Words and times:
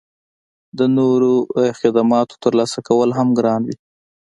د 0.77 0.79
نورو 0.97 1.33
خدماتو 1.79 2.35
ترلاسه 2.43 2.79
کول 2.87 3.09
هم 3.17 3.27
ګران 3.39 3.61
وي 3.67 3.75